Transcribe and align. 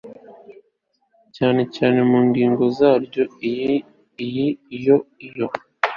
cyane 1.35 1.61
cyane 1.75 1.99
mu 2.09 2.19
ngingo 2.27 2.63
zaryo 2.77 3.23
iya 3.49 3.69
iya 4.77 4.97
iya 5.27 5.47